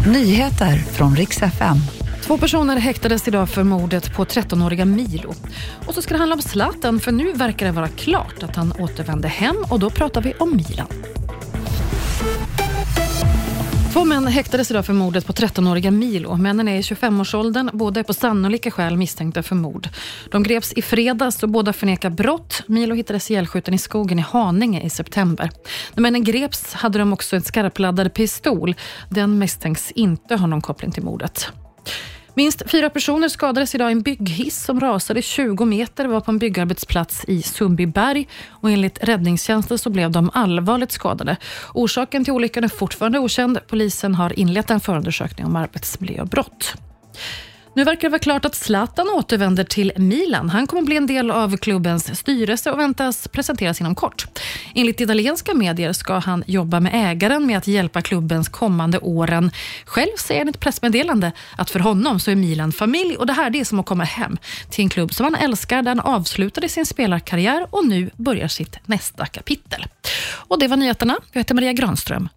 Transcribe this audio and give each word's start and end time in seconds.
Nyheter 0.00 0.76
från 0.76 1.16
riks 1.16 1.42
FM. 1.42 1.76
Två 2.22 2.38
personer 2.38 2.76
häktades 2.76 3.28
idag 3.28 3.48
för 3.48 3.62
mordet 3.62 4.14
på 4.14 4.24
13-åriga 4.24 4.84
Milo. 4.84 5.34
Och 5.86 5.94
så 5.94 6.02
ska 6.02 6.14
det 6.14 6.18
handla 6.18 6.34
om 6.34 6.42
Zlatan, 6.42 7.00
för 7.00 7.12
nu 7.12 7.32
verkar 7.32 7.66
det 7.66 7.72
vara 7.72 7.88
klart 7.88 8.42
att 8.42 8.56
han 8.56 8.72
återvände 8.72 9.28
hem 9.28 9.56
och 9.70 9.80
då 9.80 9.90
pratar 9.90 10.22
vi 10.22 10.32
om 10.32 10.56
Milan. 10.56 11.13
Två 13.94 14.04
män 14.04 14.26
häktades 14.26 14.70
idag 14.70 14.86
för 14.86 14.92
mordet 14.92 15.26
på 15.26 15.32
13-åriga 15.32 15.90
Milo. 15.90 16.36
Männen 16.36 16.68
är 16.68 16.76
i 16.76 16.80
25-årsåldern, 16.80 17.70
båda 17.72 18.00
är 18.00 18.04
på 18.04 18.14
sannolika 18.14 18.70
skäl 18.70 18.96
misstänkta 18.96 19.42
för 19.42 19.54
mord. 19.54 19.88
De 20.30 20.42
greps 20.42 20.72
i 20.72 20.82
fredags 20.82 21.42
och 21.42 21.48
båda 21.48 21.72
förnekar 21.72 22.10
brott. 22.10 22.62
Milo 22.66 22.94
hittades 22.94 23.30
ihjälskjuten 23.30 23.74
i 23.74 23.78
skogen 23.78 24.18
i 24.18 24.22
Haninge 24.22 24.82
i 24.82 24.90
september. 24.90 25.50
När 25.94 26.02
männen 26.02 26.24
greps 26.24 26.74
hade 26.74 26.98
de 26.98 27.12
också 27.12 27.36
en 27.36 27.42
skarpladdad 27.42 28.14
pistol. 28.14 28.74
Den 29.08 29.38
misstänks 29.38 29.90
inte 29.90 30.36
ha 30.36 30.46
någon 30.46 30.60
koppling 30.60 30.90
till 30.90 31.02
mordet. 31.02 31.52
Minst 32.36 32.62
fyra 32.66 32.90
personer 32.90 33.28
skadades 33.28 33.74
idag 33.74 33.90
i 33.90 33.92
en 33.92 34.02
bygghiss 34.02 34.64
som 34.64 34.80
rasade 34.80 35.22
20 35.22 35.64
meter 35.64 36.06
var 36.06 36.20
på 36.20 36.30
en 36.30 36.38
byggarbetsplats 36.38 37.24
i 37.24 37.42
Sundbyberg 37.42 38.28
och 38.48 38.70
enligt 38.70 39.04
räddningstjänsten 39.04 39.78
så 39.78 39.90
blev 39.90 40.10
de 40.10 40.30
allvarligt 40.34 40.92
skadade. 40.92 41.36
Orsaken 41.74 42.24
till 42.24 42.32
olyckan 42.32 42.64
är 42.64 42.68
fortfarande 42.68 43.18
okänd. 43.18 43.58
Polisen 43.66 44.14
har 44.14 44.38
inlett 44.38 44.70
en 44.70 44.80
förundersökning 44.80 45.46
om 45.46 45.56
arbetsmiljöbrott. 45.56 46.74
Nu 47.76 47.84
verkar 47.84 48.08
det 48.08 48.08
vara 48.08 48.18
klart 48.18 48.44
att 48.44 48.54
Zlatan 48.54 49.08
återvänder 49.08 49.64
till 49.64 49.92
Milan. 49.96 50.50
Han 50.50 50.66
kommer 50.66 50.82
bli 50.82 50.96
en 50.96 51.06
del 51.06 51.30
av 51.30 51.56
klubbens 51.56 52.18
styrelse 52.18 52.70
och 52.70 52.78
väntas 52.78 53.28
presenteras 53.28 53.80
inom 53.80 53.94
kort. 53.94 54.26
Enligt 54.74 55.00
italienska 55.00 55.54
medier 55.54 55.92
ska 55.92 56.18
han 56.18 56.44
jobba 56.46 56.80
med 56.80 56.92
ägaren 56.94 57.46
med 57.46 57.58
att 57.58 57.66
hjälpa 57.66 58.02
klubbens 58.02 58.48
kommande 58.48 58.98
åren. 58.98 59.50
Själv 59.84 60.16
säger 60.18 60.40
han 60.40 60.48
i 60.48 60.50
ett 60.50 60.60
pressmeddelande 60.60 61.32
att 61.56 61.70
för 61.70 61.80
honom 61.80 62.20
så 62.20 62.30
är 62.30 62.34
Milan 62.36 62.72
familj 62.72 63.16
och 63.16 63.26
det 63.26 63.32
här 63.32 63.50
det 63.50 63.60
är 63.60 63.64
som 63.64 63.80
att 63.80 63.86
komma 63.86 64.04
hem 64.04 64.36
till 64.70 64.84
en 64.84 64.88
klubb 64.90 65.14
som 65.14 65.24
han 65.24 65.34
älskar 65.34 65.82
där 65.82 65.90
han 65.90 66.00
avslutade 66.00 66.68
sin 66.68 66.86
spelarkarriär 66.86 67.66
och 67.70 67.86
nu 67.86 68.10
börjar 68.16 68.48
sitt 68.48 68.78
nästa 68.86 69.26
kapitel. 69.26 69.86
Och 70.32 70.58
Det 70.58 70.68
var 70.68 70.76
nyheterna. 70.76 71.16
Jag 71.32 71.40
heter 71.40 71.54
Maria 71.54 71.72
Granström. 71.72 72.28